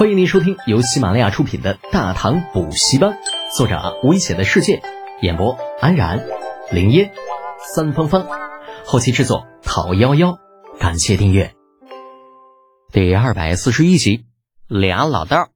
[0.00, 3.10] 欢迎您收听由喜马拉雅出品的《大唐补习班》，
[3.54, 4.80] 作者危险的世界，
[5.20, 6.26] 演播安然、
[6.72, 7.12] 林烟、
[7.74, 8.26] 三芳芳，
[8.86, 10.38] 后期制作陶幺幺。
[10.78, 11.52] 感谢订阅。
[12.90, 14.24] 第二百四十一集，
[14.68, 15.50] 俩老道。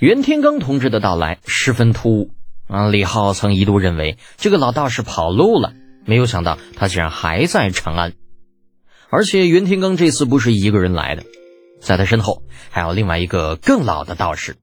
[0.00, 2.30] 袁天罡同志的到来十分突兀
[2.66, 2.88] 啊！
[2.88, 5.72] 李浩曾一度认为这个老道士跑路了，
[6.04, 8.14] 没有想到他竟然还在长安，
[9.08, 11.22] 而且袁天罡这次不是一个人来的。
[11.82, 14.56] 在他身后还有另外一个更老的道士。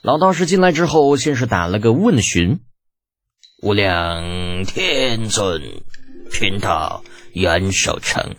[0.00, 2.60] 老道士进来之后，先是打了个问询
[3.60, 5.82] ：“无量天尊，
[6.30, 8.36] 贫道袁守诚。”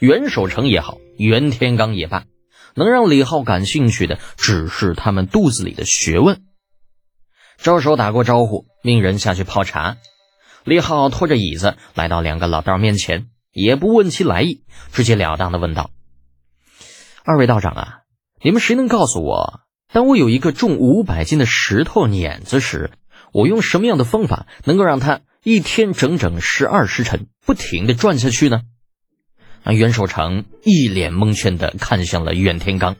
[0.00, 2.24] 袁守诚也好，袁天罡也罢，
[2.74, 6.42] 能让李浩感兴趣的，只是他们肚子里的学问。
[7.58, 9.96] 招手打过招呼，命人下去泡茶。
[10.64, 15.90] 李浩拖着椅子来到两个老道面前，也不问其来意，直截了当的问道。
[17.26, 18.00] 二位道长啊，
[18.42, 19.60] 你们谁能告诉我，
[19.90, 22.90] 当我有一个重五百斤的石头碾子时，
[23.32, 28.60] 我用什么样的方法能够让它一天整整十二时辰不停的转下去呢？
[29.62, 32.96] 啊，袁守诚一脸蒙圈的看向了袁天罡，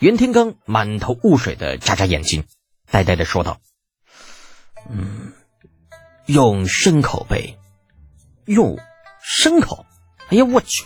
[0.00, 2.42] 袁天罡满头雾水的眨眨眼睛，
[2.90, 3.60] 呆呆的说道
[4.90, 5.32] ：“嗯，
[6.26, 7.56] 用牲口背，
[8.44, 8.76] 用
[9.24, 9.86] 牲口？
[10.30, 10.82] 哎呀，我去！”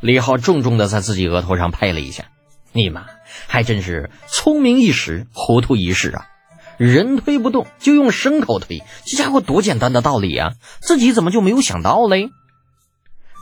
[0.00, 2.26] 李浩重重的在自己额头上拍了一下，
[2.72, 3.06] 你妈
[3.46, 6.26] 还真是聪明一时，糊涂一世啊！
[6.76, 10.52] 人推不动就用牲口推，这家伙多简单的道理啊！
[10.80, 12.30] 自己怎么就没有想到嘞？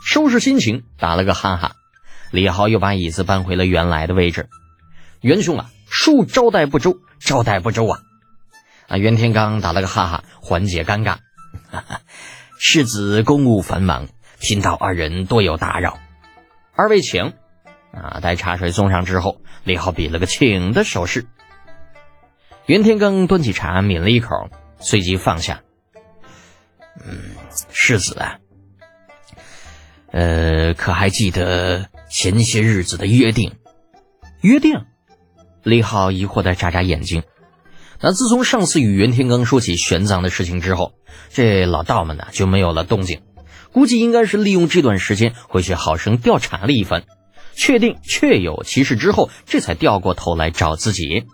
[0.03, 1.75] 收拾心情，打了个哈哈，
[2.31, 4.49] 李浩又把椅子搬回了原来的位置。
[5.21, 7.99] 袁兄啊，恕招待不周，招待不周啊！
[8.87, 11.17] 啊，袁天罡打了个哈哈，缓解尴尬。
[11.69, 12.01] 哈哈，
[12.57, 14.07] 世子公务繁忙，
[14.39, 15.99] 贫道二人多有打扰。
[16.77, 17.33] 二位请，
[17.91, 18.19] 啊！
[18.21, 21.25] 待茶水送上之后，李浩比了个请的手势。
[22.67, 24.29] 袁天罡端起茶抿了一口，
[24.79, 25.63] 随即放下。
[27.03, 27.17] 嗯，
[27.71, 28.37] 世子啊，
[30.11, 33.55] 呃，可还记得前些日子的约定？
[34.41, 34.85] 约定？
[35.63, 37.23] 李浩疑惑的眨眨眼睛。
[37.99, 40.93] 那自从上次与袁天罡说起玄奘的事情之后，
[41.29, 43.23] 这老道们呢就没有了动静。
[43.77, 47.03] 估计应该是利用这段时间回去好生调查了一番，
[47.53, 51.25] 确定确有其事之后，这才掉过头来找自己。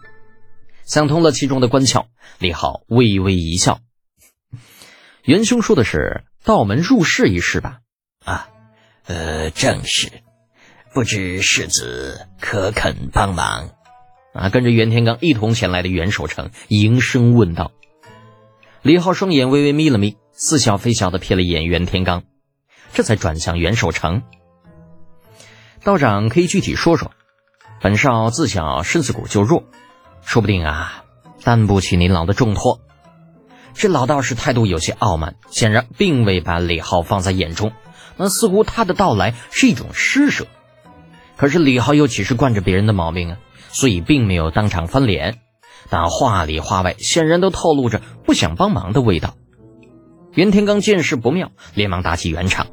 [0.84, 2.08] 想通了其中的关窍，
[2.40, 3.80] 李浩微微一笑
[5.24, 7.78] ：“元兄说的是道门入室一事吧
[8.26, 8.50] ？”“啊，
[9.06, 10.12] 呃，正是。
[10.94, 13.70] 不知世子可肯帮忙？”
[14.36, 17.72] 啊，跟着袁天罡一同前来的袁守诚迎声问道。
[18.82, 22.24] 李浩双眼微微眯了眯，似笑非笑的瞥了一眼袁天罡。
[22.94, 24.22] 这才转向袁守诚，
[25.84, 27.12] 道长可以具体说说。
[27.82, 29.64] 本少自小身子骨就弱，
[30.22, 31.04] 说不定啊，
[31.44, 32.80] 担不起您老的重托。
[33.74, 37.74] 这老道士态度有些傲慢，显然并未把李浩放在眼中。
[38.16, 40.48] 那似乎他的到来是一种施舍。
[41.36, 43.38] 可是李浩又岂是惯着别人的毛病啊？
[43.70, 45.40] 所以并没有当场翻脸，
[45.90, 49.36] 但话里话外显然都透露着不想帮忙的味道。
[50.32, 52.68] 袁天罡见势不妙，连忙打起圆场。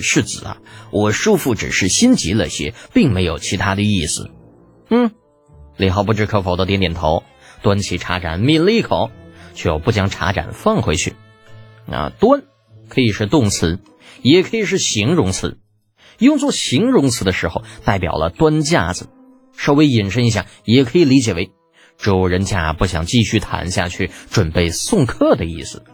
[0.00, 0.58] 世子啊，
[0.90, 4.30] 我叔父只是心急了些，并没有其他的意思。
[4.90, 5.12] 嗯，
[5.76, 7.22] 李浩不置可否的点点头，
[7.62, 9.10] 端起茶盏抿了一口，
[9.54, 11.14] 却又不将茶盏放回去。
[11.90, 12.42] 啊，端
[12.88, 13.78] 可以是动词，
[14.22, 15.58] 也可以是形容词。
[16.18, 19.06] 用作形容词的时候，代表了端架子；
[19.56, 21.52] 稍微引申一下，也可以理解为
[21.98, 25.84] 主人家不想继续谈下去，准备送客的意思。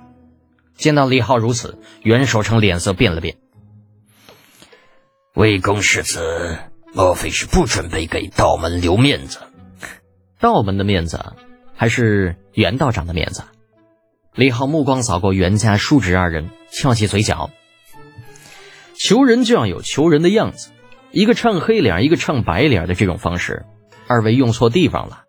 [0.77, 3.37] 见到李浩如此，袁守诚脸色变了变。
[5.35, 6.59] 魏公世子，
[6.93, 9.39] 莫非是不准备给道门留面子？
[10.39, 11.25] 道门的面子，
[11.75, 13.45] 还是袁道长的面子？
[14.35, 17.51] 李浩目光扫过袁家叔侄二人，翘起嘴角。
[18.95, 20.69] 求人就要有求人的样子，
[21.13, 23.65] 一个唱黑脸，一个唱白脸的这种方式，
[24.07, 25.25] 二位用错地方了。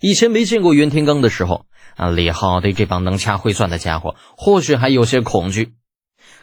[0.00, 1.64] 以前没见过袁天罡的时候，
[1.96, 5.72] 啊，李浩对这帮能掐会算的家伙或许还有些恐惧，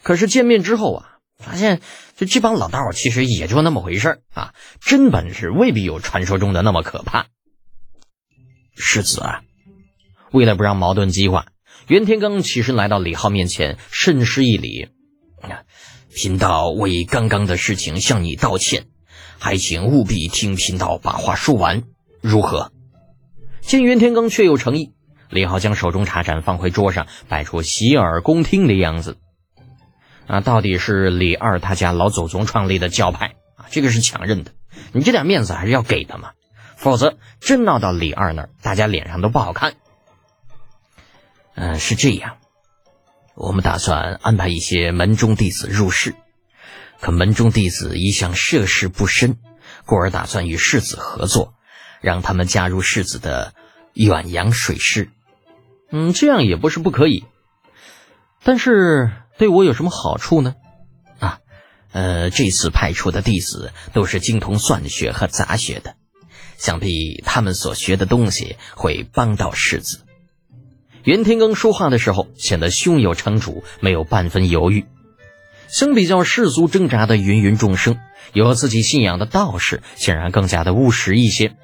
[0.02, 1.14] 可是见面之后啊。
[1.38, 1.82] 发现，
[2.16, 7.28] 就这帮老道其实也就那么回事啊，真本事未必有传说中的那么可怕。
[8.76, 9.42] 世子啊，
[10.32, 11.48] 为了不让矛盾激化，
[11.88, 14.90] 袁天罡起身来到李浩面前，深施一礼
[16.14, 18.88] ：“贫道为刚刚的事情向你道歉，
[19.38, 21.84] 还请务必听贫道把话说完，
[22.22, 22.72] 如何？”
[23.62, 24.94] 见袁天罡确有诚意，
[25.30, 29.18] 李浩将手中茶盏放回桌上，摆出洗耳恭听的样子。
[30.28, 34.52] 啊，到底是李二他家老祖宗创立的教派啊，这个是强认的。
[34.92, 36.32] 你这点面子还是要给的嘛，
[36.76, 39.74] 否则真闹到李二那儿，大家脸上都不好看。
[41.56, 42.38] 嗯，是这样，
[43.36, 46.14] 我们打算安排一些门中弟子入室，
[47.00, 49.38] 可门中弟子一向涉世不深，
[49.86, 51.54] 故而打算与世子合作，
[52.02, 53.54] 让他们加入世子的
[53.94, 55.10] 远洋水师。
[55.92, 57.26] 嗯，这样也不是不可以，
[58.44, 60.56] 但是对我有什么好处呢？
[61.20, 61.40] 啊，
[61.92, 65.96] 呃，这次派出的弟子都是精通算学和杂学的，
[66.58, 70.02] 想必他们所学的东西会帮到世子。
[71.04, 74.86] 袁天罡说话的时候显得胸有成竹，没有半分犹豫。
[75.68, 77.98] 相比较世俗挣扎的芸芸众生，
[78.34, 81.56] 有自己信仰的道士显然更加的务实一些。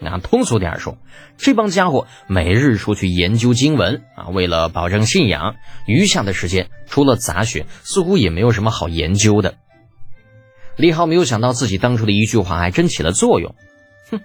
[0.00, 0.96] 那通俗点说，
[1.36, 5.56] 这帮家伙每日出去研究经文啊，为了保证信仰，
[5.86, 9.56] 余下的时间除了杂学，似乎也没有什么好研究的。
[10.76, 13.56] 李浩没有想到自己当初的一句话还真起了作用，
[14.12, 14.20] 哼，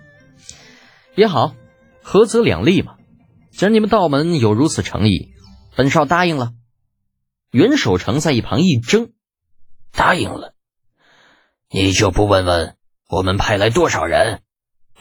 [1.15, 1.55] 也好，
[2.03, 2.97] 合则两利嘛。
[3.49, 5.31] 既然你们道门有如此诚意，
[5.75, 6.51] 本少答应了。
[7.49, 9.13] 袁守诚在一旁一怔，
[9.91, 10.53] 答应了，
[11.71, 12.75] 你就不问问
[13.09, 14.42] 我们派来多少人？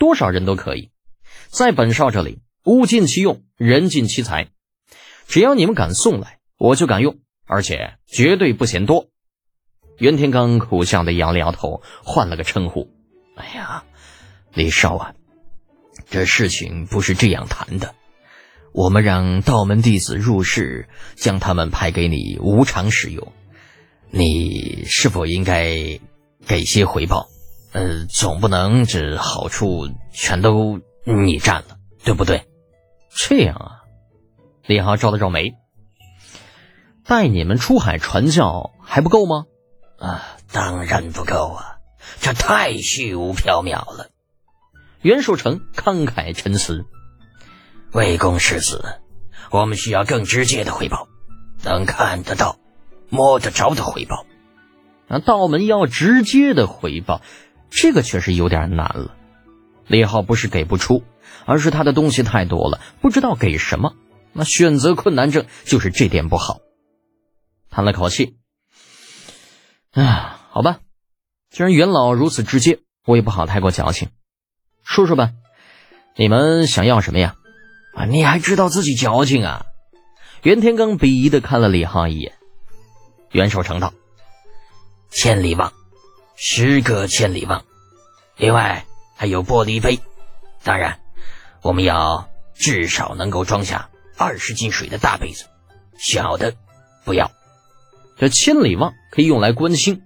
[0.02, 0.90] 多少人都可以，
[1.46, 4.48] 在本少这里，物尽其用，人尽其才。
[5.28, 9.10] 只要你们敢送来，我就敢用，而且绝对不嫌多。
[9.98, 12.90] 袁天罡苦笑的摇了摇头，换了个称呼
[13.38, 13.84] ：“哎呀，
[14.52, 15.14] 李少啊，
[16.10, 17.94] 这事情不是这样谈的。
[18.72, 23.32] 我们让道门弟子入室，将他们派给你无偿使用，
[24.10, 26.00] 你是否应该
[26.44, 27.28] 给些回报？”
[27.72, 32.46] 呃，总不能这好处全都你占了，对不对？
[33.10, 33.82] 这样啊，
[34.66, 35.54] 李浩皱了皱眉。
[37.04, 39.46] 带你们出海传教还不够吗？
[39.98, 40.22] 啊，
[40.52, 41.78] 当然不够啊，
[42.20, 44.10] 这太虚无缥缈了。
[45.00, 46.84] 袁守诚慷慨陈词
[47.92, 49.00] ：“魏公世子，
[49.50, 51.08] 我们需要更直接的回报，
[51.64, 52.58] 能看得到、
[53.08, 54.26] 摸得着的回报。
[55.08, 57.22] 那，道门要直接的回报。”
[57.74, 59.16] 这个确实有点难了，
[59.86, 61.02] 李浩不是给不出，
[61.46, 63.94] 而是他的东西太多了，不知道给什么。
[64.34, 66.58] 那选择困难症就是这点不好。
[67.70, 68.36] 叹了口气，
[69.92, 70.80] 啊，好吧，
[71.50, 74.10] 既然元老如此直接，我也不好太过矫情。
[74.84, 75.30] 说说吧，
[76.14, 77.36] 你们想要什么呀？
[77.94, 79.66] 啊，你还知道自己矫情啊？
[80.42, 82.34] 袁天罡鄙夷的看了李浩一眼。
[83.30, 83.94] 袁守诚道
[85.10, 85.72] ：“千里望。”
[86.44, 87.62] 十个千里望，
[88.36, 88.84] 另外
[89.14, 90.00] 还有玻璃杯，
[90.64, 90.98] 当然，
[91.62, 95.44] 我们要至少能够装下二十斤水的大杯子，
[96.00, 96.54] 小的
[97.04, 97.30] 不要。
[98.18, 100.02] 这千里望可以用来观星，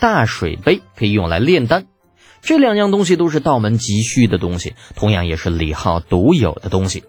[0.00, 1.86] 大水杯可以用来炼丹，
[2.40, 7.04] 这两样东西都是道门急需的东西，同样也是李浩独有的东西。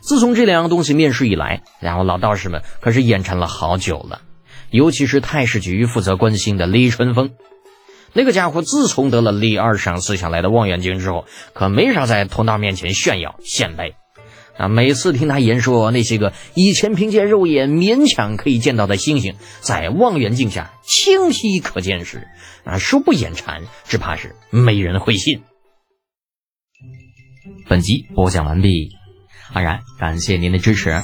[0.00, 4.22] 自从这两样东西面世以来，然后老道士们可是眼馋了好久了，
[4.70, 7.34] 尤其是太史局负责观星的李春风。
[8.14, 11.24] 那个家伙自从得了李二赏赐下来的望远镜之后，
[11.54, 13.92] 可没少在同道面前炫耀显摆。
[14.58, 22.28] 啊，每次听他言说那些个以前凭借肉眼勉强可以见到的星星，在望远镜下清晰可见时，
[22.64, 25.42] 啊，说不眼馋，只怕是没人会信。
[27.66, 28.90] 本集播讲完毕，
[29.54, 31.02] 安然感谢您的支持。